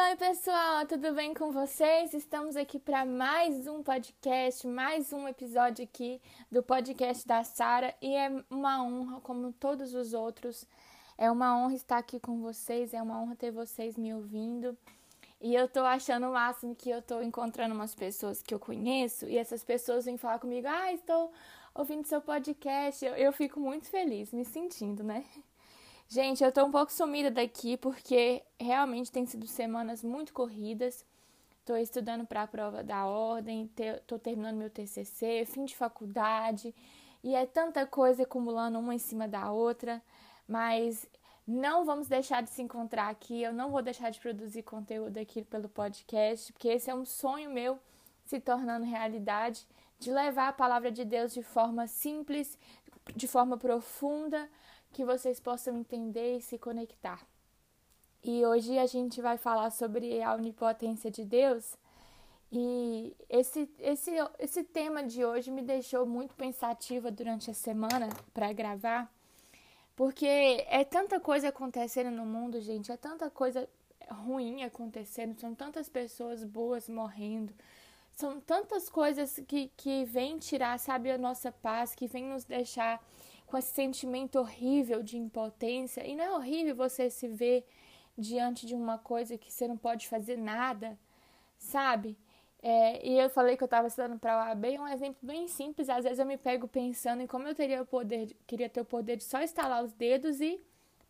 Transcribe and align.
Oi, 0.00 0.14
pessoal, 0.14 0.86
tudo 0.86 1.12
bem 1.12 1.34
com 1.34 1.50
vocês? 1.50 2.14
Estamos 2.14 2.56
aqui 2.56 2.78
para 2.78 3.04
mais 3.04 3.66
um 3.66 3.82
podcast, 3.82 4.64
mais 4.64 5.12
um 5.12 5.26
episódio 5.26 5.82
aqui 5.84 6.22
do 6.52 6.62
podcast 6.62 7.26
da 7.26 7.42
Sara 7.42 7.92
e 8.00 8.14
é 8.14 8.30
uma 8.48 8.80
honra, 8.80 9.20
como 9.20 9.52
todos 9.52 9.94
os 9.94 10.14
outros, 10.14 10.64
é 11.18 11.28
uma 11.28 11.58
honra 11.58 11.74
estar 11.74 11.98
aqui 11.98 12.20
com 12.20 12.40
vocês, 12.40 12.94
é 12.94 13.02
uma 13.02 13.20
honra 13.20 13.34
ter 13.34 13.50
vocês 13.50 13.98
me 13.98 14.14
ouvindo. 14.14 14.78
E 15.40 15.52
eu 15.52 15.66
tô 15.68 15.80
achando 15.80 16.28
o 16.28 16.32
máximo 16.32 16.76
que 16.76 16.88
eu 16.88 17.02
tô 17.02 17.20
encontrando 17.20 17.74
umas 17.74 17.92
pessoas 17.92 18.40
que 18.40 18.54
eu 18.54 18.60
conheço 18.60 19.26
e 19.26 19.36
essas 19.36 19.64
pessoas 19.64 20.04
vêm 20.04 20.16
falar 20.16 20.38
comigo: 20.38 20.68
"Ah, 20.68 20.92
estou 20.92 21.32
ouvindo 21.74 22.06
seu 22.06 22.20
podcast". 22.20 23.04
Eu, 23.04 23.14
eu 23.14 23.32
fico 23.32 23.58
muito 23.58 23.88
feliz, 23.88 24.32
me 24.32 24.44
sentindo, 24.44 25.02
né? 25.02 25.24
Gente, 26.10 26.42
eu 26.42 26.50
tô 26.50 26.64
um 26.64 26.70
pouco 26.70 26.90
sumida 26.90 27.30
daqui 27.30 27.76
porque 27.76 28.42
realmente 28.58 29.12
tem 29.12 29.26
sido 29.26 29.46
semanas 29.46 30.02
muito 30.02 30.32
corridas. 30.32 31.04
Tô 31.66 31.76
estudando 31.76 32.24
para 32.24 32.44
a 32.44 32.46
prova 32.46 32.82
da 32.82 33.04
ordem, 33.04 33.70
tô 34.06 34.18
terminando 34.18 34.56
meu 34.56 34.70
TCC, 34.70 35.44
fim 35.44 35.66
de 35.66 35.76
faculdade, 35.76 36.74
e 37.22 37.34
é 37.34 37.44
tanta 37.44 37.86
coisa 37.86 38.22
acumulando 38.22 38.78
uma 38.78 38.94
em 38.94 38.98
cima 38.98 39.28
da 39.28 39.52
outra, 39.52 40.02
mas 40.48 41.06
não 41.46 41.84
vamos 41.84 42.08
deixar 42.08 42.42
de 42.42 42.48
se 42.48 42.62
encontrar 42.62 43.10
aqui. 43.10 43.42
Eu 43.42 43.52
não 43.52 43.70
vou 43.70 43.82
deixar 43.82 44.08
de 44.08 44.18
produzir 44.18 44.62
conteúdo 44.62 45.18
aqui 45.18 45.42
pelo 45.42 45.68
podcast, 45.68 46.50
porque 46.54 46.68
esse 46.68 46.88
é 46.88 46.94
um 46.94 47.04
sonho 47.04 47.50
meu 47.50 47.78
se 48.24 48.40
tornando 48.40 48.86
realidade 48.86 49.66
de 49.98 50.10
levar 50.10 50.48
a 50.48 50.52
palavra 50.54 50.90
de 50.90 51.04
Deus 51.04 51.34
de 51.34 51.42
forma 51.42 51.86
simples, 51.86 52.58
de 53.14 53.28
forma 53.28 53.58
profunda, 53.58 54.48
que 54.92 55.04
vocês 55.04 55.38
possam 55.40 55.76
entender 55.76 56.38
e 56.38 56.42
se 56.42 56.58
conectar. 56.58 57.26
E 58.22 58.44
hoje 58.44 58.78
a 58.78 58.86
gente 58.86 59.20
vai 59.22 59.38
falar 59.38 59.70
sobre 59.70 60.20
a 60.22 60.34
onipotência 60.34 61.10
de 61.10 61.24
Deus. 61.24 61.76
E 62.50 63.14
esse, 63.28 63.68
esse, 63.78 64.10
esse 64.38 64.64
tema 64.64 65.02
de 65.02 65.24
hoje 65.24 65.50
me 65.50 65.62
deixou 65.62 66.06
muito 66.06 66.34
pensativa 66.34 67.10
durante 67.10 67.50
a 67.50 67.54
semana 67.54 68.08
para 68.32 68.52
gravar, 68.52 69.12
porque 69.94 70.26
é 70.26 70.82
tanta 70.82 71.20
coisa 71.20 71.48
acontecendo 71.48 72.10
no 72.10 72.24
mundo, 72.24 72.60
gente, 72.60 72.90
é 72.90 72.96
tanta 72.96 73.28
coisa 73.30 73.68
ruim 74.10 74.62
acontecendo, 74.62 75.38
são 75.38 75.54
tantas 75.54 75.90
pessoas 75.90 76.42
boas 76.42 76.88
morrendo, 76.88 77.52
são 78.12 78.40
tantas 78.40 78.88
coisas 78.88 79.38
que, 79.46 79.70
que 79.76 80.04
vêm 80.06 80.38
tirar, 80.38 80.78
sabe, 80.78 81.10
a 81.10 81.18
nossa 81.18 81.52
paz, 81.52 81.94
que 81.94 82.06
vêm 82.06 82.24
nos 82.24 82.44
deixar 82.44 82.98
com 83.48 83.56
esse 83.58 83.72
sentimento 83.72 84.38
horrível 84.38 85.02
de 85.02 85.16
impotência. 85.16 86.06
E 86.06 86.14
não 86.14 86.24
é 86.24 86.30
horrível 86.30 86.76
você 86.76 87.10
se 87.10 87.26
ver 87.26 87.66
diante 88.16 88.66
de 88.66 88.74
uma 88.74 88.98
coisa 88.98 89.38
que 89.38 89.52
você 89.52 89.66
não 89.66 89.76
pode 89.76 90.06
fazer 90.06 90.36
nada, 90.36 90.98
sabe? 91.58 92.16
É, 92.60 93.06
e 93.06 93.18
eu 93.18 93.30
falei 93.30 93.56
que 93.56 93.62
eu 93.62 93.66
estava 93.66 93.86
estudando 93.86 94.18
para 94.18 94.34
a 94.34 94.48
OAB, 94.50 94.64
é 94.64 94.80
um 94.80 94.88
exemplo 94.88 95.18
bem 95.22 95.48
simples. 95.48 95.88
Às 95.88 96.04
vezes 96.04 96.18
eu 96.18 96.26
me 96.26 96.36
pego 96.36 96.68
pensando 96.68 97.22
em 97.22 97.26
como 97.26 97.46
eu 97.46 97.54
teria 97.54 97.82
o 97.82 97.86
poder, 97.86 98.36
queria 98.46 98.68
ter 98.68 98.80
o 98.80 98.84
poder 98.84 99.16
de 99.16 99.24
só 99.24 99.40
estalar 99.40 99.82
os 99.82 99.92
dedos 99.92 100.40
e 100.40 100.60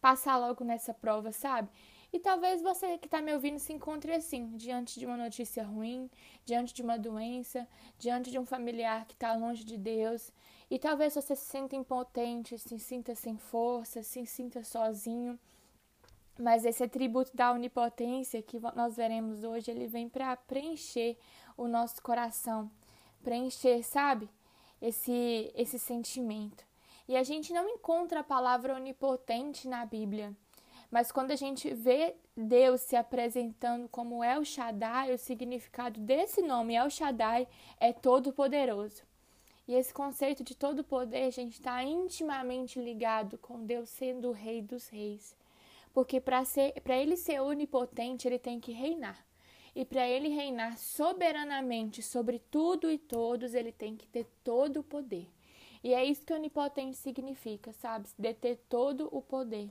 passar 0.00 0.36
logo 0.36 0.62
nessa 0.64 0.94
prova, 0.94 1.32
sabe? 1.32 1.68
E 2.12 2.18
talvez 2.18 2.62
você 2.62 2.96
que 2.96 3.06
está 3.06 3.20
me 3.20 3.34
ouvindo 3.34 3.58
se 3.58 3.72
encontre 3.72 4.12
assim, 4.14 4.56
diante 4.56 4.98
de 4.98 5.04
uma 5.04 5.16
notícia 5.16 5.62
ruim, 5.62 6.10
diante 6.44 6.72
de 6.72 6.82
uma 6.82 6.98
doença, 6.98 7.68
diante 7.98 8.30
de 8.30 8.38
um 8.38 8.46
familiar 8.46 9.04
que 9.04 9.12
está 9.12 9.34
longe 9.36 9.62
de 9.62 9.76
Deus. 9.76 10.32
E 10.70 10.78
talvez 10.78 11.14
você 11.14 11.36
se 11.36 11.44
sinta 11.44 11.76
impotente, 11.76 12.58
se 12.58 12.78
sinta 12.78 13.14
sem 13.14 13.36
força, 13.36 14.02
se 14.02 14.24
sinta 14.24 14.64
sozinho. 14.64 15.38
Mas 16.38 16.64
esse 16.64 16.82
atributo 16.82 17.36
da 17.36 17.52
onipotência 17.52 18.40
que 18.40 18.58
nós 18.74 18.96
veremos 18.96 19.44
hoje, 19.44 19.70
ele 19.70 19.86
vem 19.86 20.08
para 20.08 20.36
preencher 20.36 21.18
o 21.56 21.66
nosso 21.68 22.00
coração, 22.00 22.70
preencher, 23.22 23.82
sabe? 23.82 24.30
Esse 24.80 25.52
esse 25.54 25.78
sentimento. 25.78 26.64
E 27.08 27.16
a 27.16 27.22
gente 27.22 27.52
não 27.52 27.68
encontra 27.68 28.20
a 28.20 28.24
palavra 28.24 28.74
onipotente 28.74 29.66
na 29.66 29.84
Bíblia. 29.84 30.34
Mas 30.90 31.12
quando 31.12 31.32
a 31.32 31.36
gente 31.36 31.72
vê 31.74 32.14
Deus 32.36 32.80
se 32.80 32.96
apresentando 32.96 33.88
como 33.88 34.24
El 34.24 34.44
Shaddai, 34.44 35.12
o 35.12 35.18
significado 35.18 36.00
desse 36.00 36.40
nome 36.40 36.74
El 36.74 36.88
Shaddai 36.88 37.46
é 37.78 37.92
todo 37.92 38.32
poderoso. 38.32 39.02
E 39.66 39.74
esse 39.74 39.92
conceito 39.92 40.42
de 40.42 40.56
todo 40.56 40.82
poder, 40.82 41.30
gente, 41.30 41.54
está 41.54 41.84
intimamente 41.84 42.80
ligado 42.80 43.36
com 43.36 43.66
Deus 43.66 43.90
sendo 43.90 44.28
o 44.28 44.32
Rei 44.32 44.62
dos 44.62 44.88
Reis. 44.88 45.36
Porque 45.92 46.20
para 46.20 46.96
ele 46.96 47.18
ser 47.18 47.40
onipotente, 47.40 48.26
ele 48.26 48.38
tem 48.38 48.58
que 48.58 48.72
reinar. 48.72 49.26
E 49.74 49.84
para 49.84 50.08
ele 50.08 50.28
reinar 50.28 50.78
soberanamente 50.78 52.02
sobre 52.02 52.38
tudo 52.50 52.90
e 52.90 52.96
todos, 52.96 53.52
ele 53.52 53.70
tem 53.70 53.94
que 53.94 54.08
ter 54.08 54.26
todo 54.42 54.80
o 54.80 54.84
poder. 54.84 55.28
E 55.84 55.92
é 55.92 56.02
isso 56.02 56.24
que 56.24 56.32
onipotente 56.32 56.96
significa, 56.96 57.72
sabe? 57.74 58.08
Deter 58.18 58.58
todo 58.70 59.08
o 59.12 59.20
poder. 59.20 59.70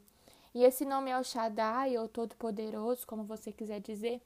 E 0.57 0.63
esse 0.63 0.83
nome 0.85 1.15
o 1.15 1.23
Shaddai, 1.23 1.99
ou 1.99 2.07
Todo-Poderoso, 2.07 3.05
como 3.05 3.23
você 3.23 3.51
quiser 3.51 3.79
dizer, 3.79 4.19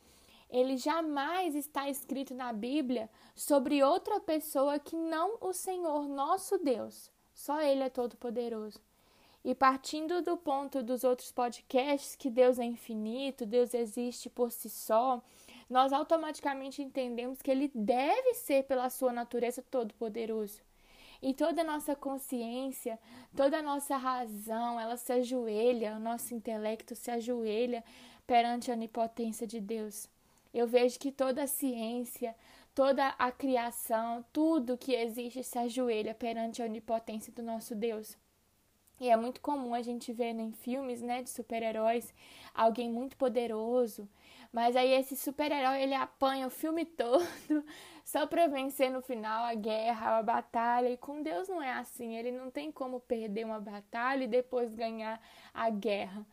ele 0.49 0.77
jamais 0.77 1.55
está 1.55 1.89
escrito 1.89 2.33
na 2.33 2.53
Bíblia 2.53 3.09
sobre 3.35 3.83
outra 3.83 4.17
pessoa 4.17 4.79
que 4.79 4.95
não 4.95 5.37
o 5.41 5.51
Senhor 5.51 6.07
nosso 6.07 6.57
Deus. 6.57 7.11
Só 7.33 7.61
Ele 7.61 7.83
é 7.83 7.89
todo-poderoso. 7.89 8.79
E 9.43 9.53
partindo 9.53 10.21
do 10.21 10.37
ponto 10.37 10.81
dos 10.81 11.03
outros 11.03 11.33
podcasts, 11.33 12.15
que 12.15 12.29
Deus 12.29 12.59
é 12.59 12.63
infinito, 12.63 13.45
Deus 13.45 13.73
existe 13.73 14.29
por 14.29 14.53
si 14.53 14.69
só, 14.69 15.21
nós 15.69 15.91
automaticamente 15.91 16.81
entendemos 16.81 17.41
que 17.41 17.51
Ele 17.51 17.69
deve 17.75 18.35
ser, 18.35 18.63
pela 18.63 18.89
sua 18.89 19.11
natureza, 19.11 19.61
todo-poderoso. 19.69 20.61
E 21.21 21.33
toda 21.33 21.61
a 21.61 21.63
nossa 21.63 21.95
consciência, 21.95 22.99
toda 23.35 23.59
a 23.59 23.61
nossa 23.61 23.95
razão, 23.95 24.79
ela 24.79 24.97
se 24.97 25.13
ajoelha, 25.13 25.95
o 25.95 25.99
nosso 25.99 26.33
intelecto 26.33 26.95
se 26.95 27.11
ajoelha 27.11 27.83
perante 28.25 28.71
a 28.71 28.73
onipotência 28.73 29.45
de 29.45 29.59
Deus. 29.59 30.09
Eu 30.53 30.67
vejo 30.67 30.99
que 30.99 31.11
toda 31.11 31.43
a 31.43 31.47
ciência, 31.47 32.35
toda 32.73 33.09
a 33.09 33.31
criação, 33.31 34.25
tudo 34.33 34.77
que 34.77 34.93
existe 34.95 35.43
se 35.43 35.57
ajoelha 35.59 36.15
perante 36.15 36.61
a 36.61 36.65
onipotência 36.65 37.31
do 37.31 37.43
nosso 37.43 37.75
Deus. 37.75 38.17
E 38.99 39.09
é 39.09 39.15
muito 39.15 39.41
comum 39.41 39.73
a 39.73 39.81
gente 39.81 40.13
ver 40.13 40.35
em 40.35 40.51
filmes, 40.51 41.01
né, 41.01 41.23
de 41.23 41.29
super-heróis, 41.29 42.13
alguém 42.53 42.89
muito 42.91 43.17
poderoso, 43.17 44.07
mas 44.51 44.75
aí 44.75 44.91
esse 44.93 45.15
super-herói 45.15 45.81
ele 45.81 45.93
apanha 45.93 46.47
o 46.47 46.49
filme 46.49 46.85
todo 46.85 47.25
só 48.03 48.27
para 48.27 48.47
vencer 48.47 48.91
no 48.91 49.01
final 49.01 49.45
a 49.45 49.53
guerra, 49.53 50.17
a 50.17 50.23
batalha. 50.23 50.89
E 50.89 50.97
com 50.97 51.23
Deus 51.23 51.47
não 51.47 51.61
é 51.61 51.71
assim, 51.71 52.17
ele 52.17 52.31
não 52.31 52.51
tem 52.51 52.71
como 52.71 52.99
perder 52.99 53.45
uma 53.45 53.59
batalha 53.59 54.25
e 54.25 54.27
depois 54.27 54.75
ganhar 54.75 55.21
a 55.53 55.69
guerra. 55.69 56.25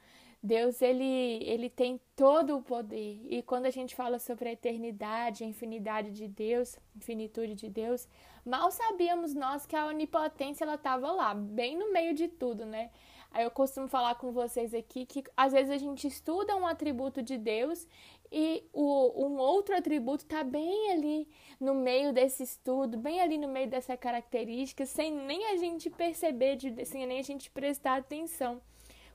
Deus 0.42 0.80
ele, 0.82 1.42
ele 1.44 1.68
tem 1.68 2.00
todo 2.14 2.56
o 2.56 2.62
poder. 2.62 3.20
E 3.28 3.42
quando 3.42 3.66
a 3.66 3.70
gente 3.70 3.94
fala 3.94 4.18
sobre 4.18 4.48
a 4.48 4.52
eternidade, 4.52 5.42
a 5.42 5.46
infinidade 5.46 6.10
de 6.12 6.28
Deus, 6.28 6.76
infinitude 6.96 7.54
de 7.54 7.68
Deus, 7.68 8.08
mal 8.44 8.70
sabíamos 8.70 9.34
nós 9.34 9.66
que 9.66 9.74
a 9.74 9.86
onipotência 9.86 10.64
ela 10.64 10.74
estava 10.74 11.10
lá, 11.10 11.34
bem 11.34 11.76
no 11.76 11.92
meio 11.92 12.14
de 12.14 12.28
tudo, 12.28 12.64
né? 12.64 12.90
Eu 13.36 13.50
costumo 13.50 13.88
falar 13.88 14.14
com 14.16 14.32
vocês 14.32 14.74
aqui 14.74 15.04
que 15.04 15.22
às 15.36 15.52
vezes 15.52 15.70
a 15.70 15.76
gente 15.76 16.06
estuda 16.06 16.56
um 16.56 16.66
atributo 16.66 17.22
de 17.22 17.36
Deus 17.36 17.86
e 18.32 18.64
o, 18.72 19.26
um 19.26 19.38
outro 19.38 19.76
atributo 19.76 20.24
está 20.24 20.42
bem 20.42 20.90
ali 20.92 21.28
no 21.60 21.74
meio 21.74 22.12
desse 22.12 22.42
estudo, 22.42 22.98
bem 22.98 23.20
ali 23.20 23.38
no 23.38 23.48
meio 23.48 23.68
dessa 23.68 23.96
característica, 23.96 24.84
sem 24.86 25.12
nem 25.12 25.46
a 25.46 25.56
gente 25.56 25.88
perceber, 25.88 26.58
sem 26.84 27.06
nem 27.06 27.20
a 27.20 27.22
gente 27.22 27.50
prestar 27.50 27.96
atenção. 27.96 28.60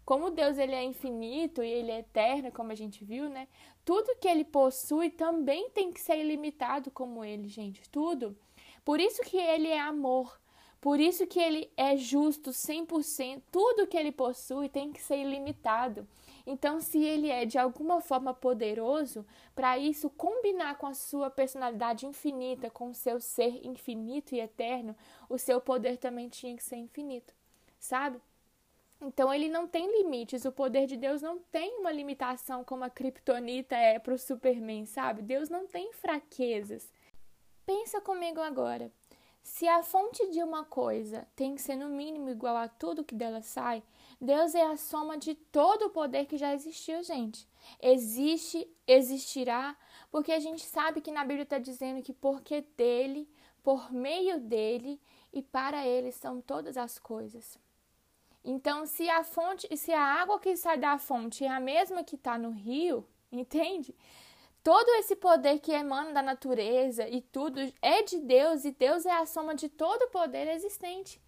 Como 0.06 0.32
Deus 0.32 0.58
ele 0.58 0.76
é 0.76 0.84
infinito 0.84 1.64
e 1.64 1.70
ele 1.70 1.92
é 1.92 2.00
eterno, 2.00 2.52
como 2.52 2.72
a 2.72 2.76
gente 2.76 3.06
viu, 3.06 3.30
né? 3.30 3.48
Tudo 3.86 4.16
que 4.20 4.28
ele 4.28 4.44
possui 4.44 5.10
também 5.10 5.70
tem 5.70 5.92
que 5.92 6.00
ser 6.02 6.18
ilimitado 6.18 6.92
como 6.92 7.24
ele, 7.24 7.48
gente, 7.48 7.90
tudo. 7.90 8.38
Por 8.84 9.00
isso 9.00 9.22
que 9.22 9.38
ele 9.38 9.70
é 9.70 9.80
amor. 9.80 10.38
Por 10.84 11.00
isso 11.00 11.26
que 11.26 11.40
ele 11.40 11.72
é 11.78 11.96
justo 11.96 12.50
100%. 12.50 13.42
Tudo 13.50 13.88
que 13.88 13.96
ele 13.96 14.12
possui 14.12 14.68
tem 14.68 14.92
que 14.92 15.02
ser 15.02 15.16
ilimitado. 15.16 16.06
Então, 16.46 16.82
se 16.82 17.02
ele 17.02 17.30
é 17.30 17.46
de 17.46 17.58
alguma 17.58 18.02
forma 18.02 18.34
poderoso, 18.34 19.26
para 19.56 19.78
isso 19.78 20.10
combinar 20.10 20.78
com 20.78 20.86
a 20.86 20.94
sua 20.94 21.30
personalidade 21.30 22.06
infinita, 22.06 22.70
com 22.70 22.90
o 22.90 22.94
seu 22.94 23.22
ser 23.22 23.66
infinito 23.66 24.36
e 24.36 24.42
eterno, 24.42 24.94
o 25.30 25.38
seu 25.38 25.62
poder 25.62 25.96
também 25.96 26.28
tinha 26.28 26.54
que 26.54 26.62
ser 26.62 26.76
infinito, 26.76 27.34
sabe? 27.80 28.20
Então 29.00 29.34
ele 29.34 29.48
não 29.48 29.66
tem 29.66 29.90
limites, 29.90 30.44
o 30.44 30.52
poder 30.52 30.86
de 30.86 30.98
Deus 30.98 31.22
não 31.22 31.40
tem 31.40 31.80
uma 31.80 31.94
limitação 31.94 32.62
como 32.62 32.84
a 32.84 32.90
kriptonita 32.90 33.78
é 33.78 34.00
para 34.00 34.16
o 34.16 34.20
Superman, 34.20 34.86
sabe? 34.86 35.22
Deus 35.22 35.48
não 35.48 35.66
tem 35.66 35.94
fraquezas. 35.94 36.92
Pensa 37.66 38.02
comigo 38.02 38.42
agora. 38.42 38.92
Se 39.44 39.68
a 39.68 39.84
fonte 39.84 40.26
de 40.32 40.42
uma 40.42 40.64
coisa 40.64 41.28
tem 41.36 41.54
que 41.54 41.62
ser 41.62 41.76
no 41.76 41.90
mínimo 41.90 42.30
igual 42.30 42.56
a 42.56 42.70
tudo 42.70 43.04
que 43.04 43.14
dela 43.14 43.42
sai, 43.42 43.84
Deus 44.20 44.56
é 44.56 44.64
a 44.64 44.78
soma 44.78 45.18
de 45.18 45.36
todo 45.36 45.88
o 45.88 45.90
poder 45.90 46.26
que 46.26 46.38
já 46.38 46.54
existiu, 46.54 47.04
gente. 47.04 47.46
existe, 47.82 48.66
existirá, 48.88 49.76
porque 50.10 50.32
a 50.32 50.40
gente 50.40 50.64
sabe 50.66 51.02
que 51.02 51.12
na 51.12 51.26
Bíblia 51.26 51.44
está 51.44 51.60
dizendo 51.60 52.02
que 52.02 52.14
porque 52.14 52.62
dele, 52.78 53.30
por 53.62 53.92
meio 53.92 54.40
dele 54.40 55.00
e 55.32 55.42
para 55.42 55.86
ele 55.86 56.12
são 56.12 56.40
todas 56.40 56.78
as 56.78 56.98
coisas. 56.98 57.60
Então, 58.46 58.86
se 58.86 59.10
a 59.10 59.24
fonte, 59.24 59.76
se 59.76 59.92
a 59.92 60.02
água 60.02 60.40
que 60.40 60.56
sai 60.56 60.78
da 60.78 60.98
fonte 60.98 61.46
é 61.46 61.50
a 61.50 61.60
mesma 61.60 62.04
que 62.04 62.16
está 62.16 62.38
no 62.38 62.52
rio, 62.52 63.06
entende? 63.32 63.94
Todo 64.64 64.90
esse 64.92 65.14
poder 65.18 65.60
que 65.60 65.74
emana 65.74 66.14
da 66.14 66.22
natureza 66.22 67.06
e 67.10 67.22
tudo 67.22 67.60
é 67.82 68.02
de 68.04 68.20
Deus, 68.20 68.64
e 68.64 68.72
Deus 68.72 69.06
é 69.06 69.12
a 69.12 69.26
soma 69.26 69.54
de 69.54 69.68
todo 69.68 70.04
o 70.04 70.10
poder 70.10 70.48
existente. 70.48 71.22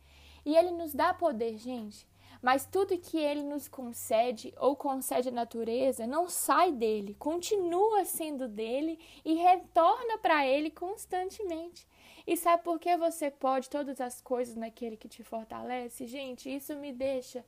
E 0.45 0.55
Ele 0.55 0.71
nos 0.71 0.93
dá 0.93 1.13
poder, 1.13 1.57
gente. 1.57 2.07
Mas 2.41 2.65
tudo 2.65 2.97
que 2.97 3.17
Ele 3.17 3.43
nos 3.43 3.67
concede 3.67 4.53
ou 4.57 4.73
concede 4.73 5.27
à 5.27 5.31
natureza 5.31 6.07
não 6.07 6.29
sai 6.29 6.71
dele, 6.71 7.13
continua 7.15 8.05
sendo 8.05 8.47
dele 8.47 8.97
e 9.25 9.33
retorna 9.33 10.17
para 10.19 10.47
Ele 10.47 10.71
constantemente. 10.71 11.85
E 12.25 12.37
sabe 12.37 12.63
por 12.63 12.79
que 12.79 12.95
você 12.95 13.29
pode 13.29 13.69
todas 13.69 13.99
as 13.99 14.21
coisas 14.21 14.55
naquele 14.55 14.95
que 14.95 15.09
te 15.09 15.23
fortalece? 15.23 16.07
Gente, 16.07 16.53
isso 16.55 16.73
me 16.75 16.93
deixa 16.93 17.43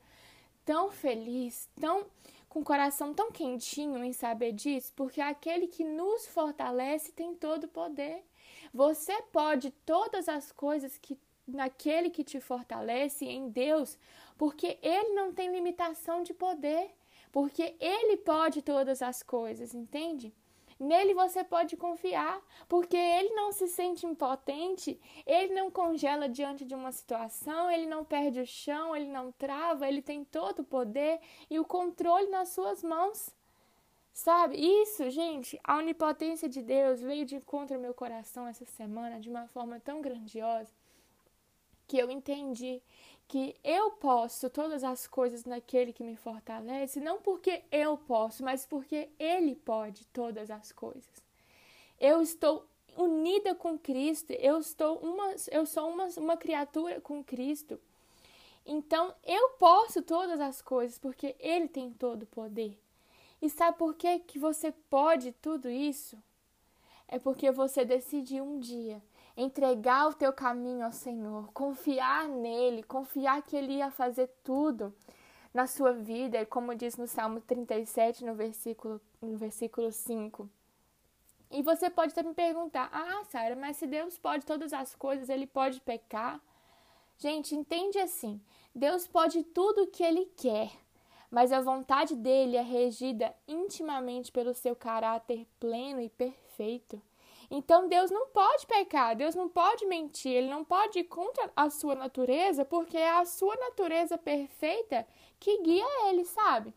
tão 0.64 0.90
feliz, 0.90 1.66
tão 1.80 2.04
com 2.48 2.60
o 2.60 2.64
coração 2.64 3.12
tão 3.12 3.30
quentinho 3.30 4.02
em 4.02 4.12
saber 4.12 4.52
disso, 4.52 4.92
porque 4.96 5.20
aquele 5.20 5.66
que 5.66 5.84
nos 5.84 6.26
fortalece 6.26 7.12
tem 7.12 7.34
todo 7.34 7.64
o 7.64 7.68
poder. 7.68 8.24
Você 8.72 9.20
pode 9.32 9.70
todas 9.84 10.28
as 10.28 10.52
coisas 10.52 10.98
que 10.98 11.18
naquele 11.46 12.10
que 12.10 12.22
te 12.22 12.40
fortalece 12.40 13.24
em 13.24 13.48
Deus, 13.48 13.98
porque 14.36 14.78
ele 14.82 15.14
não 15.14 15.32
tem 15.32 15.50
limitação 15.50 16.22
de 16.22 16.34
poder, 16.34 16.90
porque 17.32 17.74
ele 17.80 18.18
pode 18.18 18.62
todas 18.62 19.02
as 19.02 19.22
coisas, 19.22 19.74
entende? 19.74 20.34
Nele 20.78 21.12
você 21.12 21.42
pode 21.42 21.76
confiar, 21.76 22.40
porque 22.68 22.96
ele 22.96 23.30
não 23.30 23.50
se 23.50 23.66
sente 23.66 24.06
impotente, 24.06 25.00
ele 25.26 25.52
não 25.52 25.70
congela 25.70 26.28
diante 26.28 26.64
de 26.64 26.74
uma 26.74 26.92
situação, 26.92 27.68
ele 27.68 27.86
não 27.86 28.04
perde 28.04 28.40
o 28.40 28.46
chão, 28.46 28.94
ele 28.94 29.10
não 29.10 29.32
trava, 29.32 29.88
ele 29.88 30.00
tem 30.00 30.24
todo 30.24 30.60
o 30.60 30.64
poder 30.64 31.20
e 31.50 31.58
o 31.58 31.64
controle 31.64 32.28
nas 32.28 32.50
suas 32.50 32.82
mãos. 32.82 33.34
Sabe? 34.12 34.56
Isso, 34.56 35.08
gente, 35.10 35.60
a 35.62 35.78
onipotência 35.78 36.48
de 36.48 36.60
Deus 36.62 37.00
veio 37.00 37.24
de 37.24 37.36
encontro 37.36 37.76
ao 37.76 37.82
meu 37.82 37.94
coração 37.94 38.46
essa 38.46 38.64
semana 38.64 39.20
de 39.20 39.28
uma 39.28 39.46
forma 39.46 39.80
tão 39.80 40.00
grandiosa 40.00 40.72
que 41.88 41.98
eu 41.98 42.10
entendi 42.10 42.82
que 43.28 43.54
eu 43.62 43.90
posso 43.90 44.48
todas 44.48 44.82
as 44.82 45.06
coisas 45.06 45.44
naquele 45.44 45.92
que 45.92 46.02
me 46.02 46.16
fortalece, 46.16 46.98
não 46.98 47.20
porque 47.20 47.62
eu 47.70 47.98
posso, 47.98 48.42
mas 48.42 48.64
porque 48.64 49.10
ele 49.18 49.54
pode 49.54 50.06
todas 50.06 50.50
as 50.50 50.72
coisas. 50.72 51.22
Eu 52.00 52.22
estou 52.22 52.66
unida 52.96 53.54
com 53.54 53.78
Cristo, 53.78 54.32
eu 54.32 54.58
estou 54.58 54.96
uma 54.98 55.34
eu 55.52 55.66
sou 55.66 55.90
uma, 55.90 56.06
uma 56.16 56.36
criatura 56.38 57.02
com 57.02 57.22
Cristo. 57.22 57.78
Então, 58.64 59.14
eu 59.24 59.50
posso 59.50 60.02
todas 60.02 60.40
as 60.40 60.60
coisas 60.62 60.98
porque 60.98 61.36
ele 61.38 61.68
tem 61.68 61.92
todo 61.92 62.22
o 62.22 62.26
poder. 62.26 62.78
E 63.40 63.48
sabe 63.48 63.78
por 63.78 63.94
que 63.94 64.18
que 64.20 64.38
você 64.38 64.72
pode 64.90 65.32
tudo 65.32 65.68
isso? 65.70 66.18
É 67.06 67.18
porque 67.18 67.50
você 67.50 67.84
decidiu 67.84 68.44
um 68.44 68.58
dia 68.58 69.02
entregar 69.38 70.08
o 70.08 70.14
teu 70.14 70.32
caminho 70.32 70.84
ao 70.84 70.90
Senhor, 70.90 71.52
confiar 71.52 72.26
nele, 72.26 72.82
confiar 72.82 73.40
que 73.42 73.56
ele 73.56 73.74
ia 73.74 73.88
fazer 73.88 74.28
tudo 74.42 74.92
na 75.54 75.64
sua 75.68 75.92
vida, 75.92 76.44
como 76.44 76.74
diz 76.74 76.96
no 76.96 77.06
Salmo 77.06 77.40
37, 77.40 78.24
no 78.24 78.34
versículo, 78.34 79.00
no 79.22 79.36
versículo 79.36 79.92
5. 79.92 80.50
E 81.52 81.62
você 81.62 81.88
pode 81.88 82.10
até 82.10 82.22
me 82.24 82.34
perguntar: 82.34 82.90
ah, 82.92 83.24
Sara, 83.30 83.54
mas 83.54 83.76
se 83.76 83.86
Deus 83.86 84.18
pode 84.18 84.44
todas 84.44 84.72
as 84.72 84.96
coisas, 84.96 85.28
ele 85.28 85.46
pode 85.46 85.80
pecar? 85.82 86.40
Gente, 87.16 87.54
entende 87.54 87.96
assim: 87.96 88.40
Deus 88.74 89.06
pode 89.06 89.44
tudo 89.44 89.84
o 89.84 89.86
que 89.86 90.02
ele 90.02 90.26
quer, 90.36 90.72
mas 91.30 91.52
a 91.52 91.60
vontade 91.60 92.16
dele 92.16 92.56
é 92.56 92.62
regida 92.62 93.32
intimamente 93.46 94.32
pelo 94.32 94.52
seu 94.52 94.74
caráter 94.74 95.46
pleno 95.60 96.00
e 96.00 96.08
perfeito. 96.08 97.00
Então 97.50 97.88
Deus 97.88 98.10
não 98.10 98.28
pode 98.28 98.66
pecar, 98.66 99.16
Deus 99.16 99.34
não 99.34 99.48
pode 99.48 99.86
mentir, 99.86 100.32
ele 100.32 100.50
não 100.50 100.64
pode 100.64 100.98
ir 100.98 101.04
contra 101.04 101.50
a 101.56 101.70
sua 101.70 101.94
natureza, 101.94 102.64
porque 102.64 102.96
é 102.96 103.10
a 103.10 103.24
sua 103.24 103.56
natureza 103.56 104.18
perfeita 104.18 105.06
que 105.40 105.62
guia 105.62 106.08
ele, 106.08 106.24
sabe? 106.26 106.74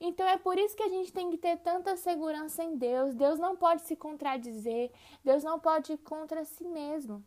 Então 0.00 0.26
é 0.26 0.38
por 0.38 0.58
isso 0.58 0.76
que 0.76 0.82
a 0.82 0.88
gente 0.88 1.12
tem 1.12 1.30
que 1.30 1.36
ter 1.36 1.58
tanta 1.58 1.96
segurança 1.96 2.62
em 2.64 2.76
Deus. 2.76 3.14
Deus 3.14 3.38
não 3.38 3.56
pode 3.56 3.82
se 3.82 3.96
contradizer, 3.96 4.90
Deus 5.22 5.44
não 5.44 5.58
pode 5.58 5.92
ir 5.92 5.98
contra 5.98 6.44
si 6.44 6.66
mesmo. 6.66 7.24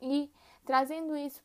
E 0.00 0.30
trazendo 0.64 1.16
isso 1.16 1.42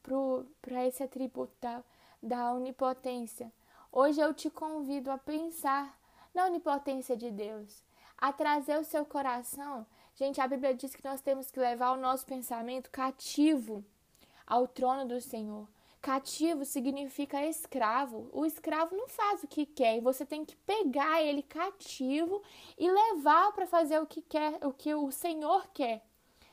para 0.62 0.86
esse 0.86 1.02
atributo 1.02 1.54
da, 1.60 1.84
da 2.22 2.54
onipotência, 2.54 3.52
hoje 3.92 4.22
eu 4.22 4.34
te 4.34 4.50
convido 4.50 5.10
a 5.10 5.18
pensar 5.18 6.00
na 6.34 6.46
onipotência 6.46 7.18
de 7.18 7.32
Deus, 7.32 7.84
a 8.18 8.32
trazer 8.32 8.80
o 8.80 8.84
seu 8.84 9.06
coração 9.06 9.86
Gente, 10.16 10.40
a 10.40 10.48
Bíblia 10.48 10.76
diz 10.76 10.96
que 10.96 11.04
nós 11.04 11.22
temos 11.22 11.50
que 11.50 11.60
levar 11.60 11.94
o 11.94 12.00
nosso 12.00 12.26
pensamento 12.26 12.92
cativo 12.92 13.84
ao 14.46 14.68
trono 14.68 15.08
do 15.08 15.20
Senhor. 15.20 15.68
Cativo 16.04 16.66
significa 16.66 17.44
escravo. 17.44 18.30
O 18.32 18.46
escravo 18.46 18.96
não 18.96 19.08
faz 19.08 19.42
o 19.42 19.48
que 19.48 19.66
quer, 19.66 19.98
e 19.98 20.02
você 20.02 20.24
tem 20.24 20.46
que 20.46 20.56
pegar 20.58 21.24
ele 21.24 21.42
cativo 21.42 22.44
e 22.78 22.92
levar 22.92 23.54
para 23.54 23.66
fazer 23.66 24.00
o 24.00 24.06
que 24.06 24.22
quer, 24.22 24.60
o 24.64 24.72
que 24.72 24.94
o 24.94 25.10
Senhor 25.12 25.68
quer. 25.74 26.06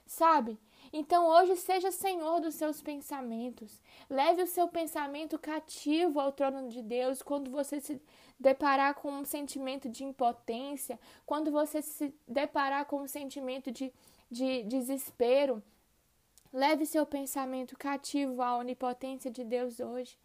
Sabe? 0.06 0.58
Então 0.92 1.26
hoje 1.26 1.54
seja 1.56 1.92
senhor 1.92 2.40
dos 2.40 2.54
seus 2.54 2.82
pensamentos. 2.82 3.80
Leve 4.08 4.42
o 4.42 4.46
seu 4.46 4.66
pensamento 4.66 5.38
cativo 5.38 6.18
ao 6.18 6.32
trono 6.32 6.68
de 6.68 6.82
Deus 6.82 7.22
quando 7.22 7.50
você 7.50 7.80
se 7.80 8.02
deparar 8.38 8.94
com 8.94 9.12
um 9.12 9.24
sentimento 9.24 9.88
de 9.88 10.02
impotência, 10.02 10.98
quando 11.24 11.50
você 11.50 11.80
se 11.80 12.12
deparar 12.26 12.86
com 12.86 13.02
um 13.02 13.06
sentimento 13.06 13.70
de, 13.70 13.92
de 14.30 14.64
desespero, 14.64 15.62
leve 16.52 16.84
seu 16.86 17.06
pensamento 17.06 17.76
cativo 17.78 18.42
à 18.42 18.56
onipotência 18.56 19.30
de 19.30 19.44
Deus 19.44 19.78
hoje. 19.78 20.18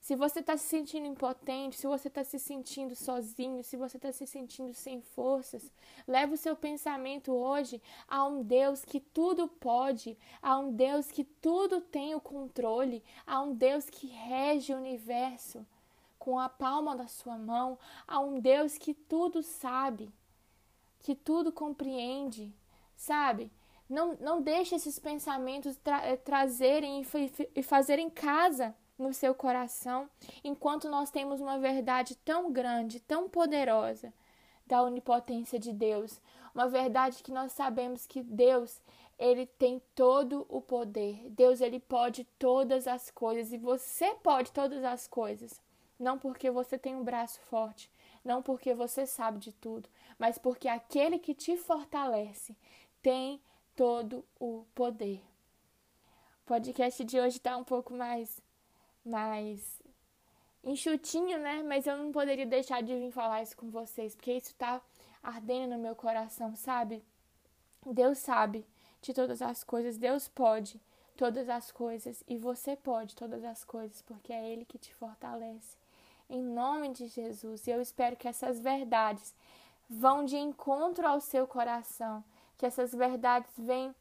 Se 0.00 0.16
você 0.16 0.40
está 0.40 0.56
se 0.56 0.66
sentindo 0.66 1.06
impotente, 1.06 1.76
se 1.76 1.86
você 1.86 2.08
está 2.08 2.24
se 2.24 2.38
sentindo 2.38 2.96
sozinho, 2.96 3.62
se 3.62 3.76
você 3.76 3.98
está 3.98 4.10
se 4.10 4.26
sentindo 4.26 4.72
sem 4.72 5.02
forças, 5.02 5.70
leve 6.08 6.34
o 6.34 6.38
seu 6.38 6.56
pensamento 6.56 7.30
hoje 7.32 7.82
a 8.08 8.24
um 8.24 8.42
Deus 8.42 8.82
que 8.82 8.98
tudo 8.98 9.46
pode, 9.46 10.16
a 10.40 10.58
um 10.58 10.72
Deus 10.72 11.10
que 11.10 11.22
tudo 11.22 11.82
tem 11.82 12.14
o 12.14 12.20
controle, 12.20 13.04
a 13.26 13.42
um 13.42 13.52
Deus 13.54 13.90
que 13.90 14.06
rege 14.06 14.72
o 14.72 14.78
universo 14.78 15.66
com 16.18 16.38
a 16.38 16.48
palma 16.48 16.96
da 16.96 17.06
sua 17.06 17.36
mão 17.36 17.78
a 18.08 18.20
um 18.20 18.40
Deus 18.40 18.78
que 18.78 18.94
tudo 18.94 19.42
sabe, 19.42 20.10
que 21.00 21.14
tudo 21.14 21.52
compreende, 21.52 22.54
sabe? 22.96 23.50
Não, 23.88 24.16
não 24.20 24.40
deixe 24.40 24.74
esses 24.74 24.98
pensamentos 24.98 25.76
tra 25.76 26.06
eh, 26.06 26.16
trazerem 26.16 27.04
e 27.54 27.62
fazerem 27.62 28.08
casa 28.08 28.74
no 29.00 29.12
seu 29.12 29.34
coração, 29.34 30.08
enquanto 30.44 30.88
nós 30.88 31.10
temos 31.10 31.40
uma 31.40 31.58
verdade 31.58 32.16
tão 32.18 32.52
grande, 32.52 33.00
tão 33.00 33.28
poderosa 33.28 34.12
da 34.66 34.82
onipotência 34.82 35.58
de 35.58 35.72
Deus, 35.72 36.20
uma 36.54 36.68
verdade 36.68 37.22
que 37.22 37.32
nós 37.32 37.52
sabemos 37.52 38.06
que 38.06 38.22
Deus, 38.22 38.80
ele 39.18 39.46
tem 39.46 39.82
todo 39.94 40.46
o 40.48 40.60
poder. 40.60 41.28
Deus 41.30 41.60
ele 41.60 41.80
pode 41.80 42.24
todas 42.38 42.86
as 42.86 43.10
coisas 43.10 43.52
e 43.52 43.58
você 43.58 44.14
pode 44.16 44.52
todas 44.52 44.84
as 44.84 45.08
coisas 45.08 45.60
não 46.00 46.18
porque 46.18 46.50
você 46.50 46.78
tem 46.78 46.96
um 46.96 47.04
braço 47.04 47.38
forte, 47.42 47.90
não 48.24 48.42
porque 48.42 48.72
você 48.74 49.04
sabe 49.06 49.38
de 49.38 49.52
tudo, 49.52 49.88
mas 50.18 50.38
porque 50.38 50.66
aquele 50.66 51.18
que 51.18 51.34
te 51.34 51.56
fortalece 51.58 52.56
tem 53.02 53.40
todo 53.76 54.24
o 54.38 54.64
poder. 54.74 55.22
O 56.42 56.46
podcast 56.46 57.04
de 57.04 57.20
hoje 57.20 57.36
está 57.36 57.56
um 57.56 57.64
pouco 57.64 57.94
mais, 57.94 58.40
mais 59.04 59.80
enxutinho, 60.62 61.38
né? 61.38 61.62
Mas 61.62 61.86
eu 61.86 61.96
não 61.96 62.12
poderia 62.12 62.46
deixar 62.46 62.82
de 62.82 62.94
vir 62.94 63.10
falar 63.10 63.42
isso 63.42 63.56
com 63.56 63.70
vocês, 63.70 64.14
porque 64.14 64.32
isso 64.32 64.48
está 64.48 64.80
ardendo 65.22 65.72
no 65.72 65.78
meu 65.78 65.94
coração, 65.94 66.54
sabe? 66.56 67.04
Deus 67.86 68.18
sabe 68.18 68.66
de 69.00 69.14
todas 69.14 69.40
as 69.40 69.64
coisas, 69.64 69.96
Deus 69.96 70.28
pode 70.28 70.80
todas 71.16 71.48
as 71.48 71.70
coisas 71.70 72.22
e 72.28 72.36
você 72.36 72.76
pode 72.76 73.14
todas 73.14 73.44
as 73.44 73.64
coisas, 73.64 74.02
porque 74.02 74.32
é 74.32 74.50
Ele 74.50 74.64
que 74.64 74.78
te 74.78 74.94
fortalece 74.94 75.80
em 76.30 76.42
nome 76.42 76.90
de 76.90 77.08
Jesus. 77.08 77.66
Eu 77.66 77.82
espero 77.82 78.16
que 78.16 78.28
essas 78.28 78.60
verdades 78.60 79.34
vão 79.88 80.24
de 80.24 80.36
encontro 80.36 81.06
ao 81.06 81.20
seu 81.20 81.46
coração, 81.46 82.24
que 82.56 82.64
essas 82.64 82.94
verdades 82.94 83.50
vêm, 83.58 83.94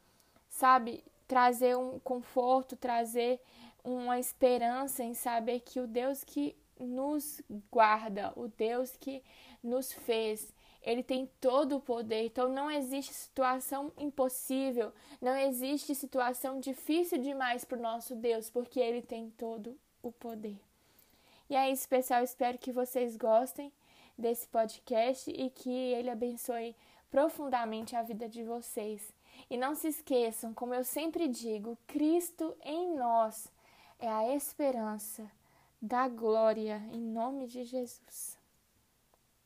sabe, 0.47 1.03
trazer 1.27 1.75
um 1.75 1.99
conforto, 1.99 2.75
trazer 2.75 3.41
uma 3.83 4.19
esperança 4.19 5.03
em 5.03 5.13
saber 5.13 5.61
que 5.61 5.79
o 5.79 5.87
Deus 5.87 6.23
que 6.23 6.55
nos 6.79 7.41
guarda, 7.71 8.31
o 8.35 8.47
Deus 8.47 8.95
que 8.95 9.21
nos 9.63 9.91
fez. 9.91 10.53
Ele 10.81 11.03
tem 11.03 11.29
todo 11.41 11.75
o 11.75 11.81
poder, 11.81 12.25
então 12.25 12.47
não 12.47 12.71
existe 12.71 13.13
situação 13.13 13.91
impossível, 13.97 14.93
não 15.21 15.35
existe 15.35 15.93
situação 15.93 16.59
difícil 16.59 17.17
demais 17.17 17.65
para 17.65 17.77
o 17.77 17.81
nosso 17.81 18.15
Deus, 18.15 18.49
porque 18.49 18.79
Ele 18.79 19.01
tem 19.01 19.29
todo 19.31 19.77
o 20.01 20.11
poder. 20.11 20.57
E 21.49 21.55
é 21.55 21.69
isso, 21.69 21.89
pessoal. 21.89 22.23
Espero 22.23 22.57
que 22.57 22.71
vocês 22.71 23.17
gostem 23.17 23.73
desse 24.17 24.47
podcast 24.47 25.31
e 25.31 25.49
que 25.49 25.69
ele 25.69 26.09
abençoe 26.09 26.75
profundamente 27.09 27.95
a 27.95 28.03
vida 28.03 28.29
de 28.29 28.43
vocês. 28.43 29.11
E 29.49 29.57
não 29.57 29.73
se 29.73 29.87
esqueçam, 29.87 30.53
como 30.53 30.75
eu 30.75 30.83
sempre 30.83 31.27
digo, 31.27 31.77
Cristo 31.87 32.55
em 32.63 32.95
nós 32.95 33.51
é 33.99 34.07
a 34.07 34.33
esperança 34.35 35.29
da 35.81 36.07
glória, 36.07 36.81
em 36.91 37.01
nome 37.01 37.47
de 37.47 37.63
Jesus. 37.65 38.38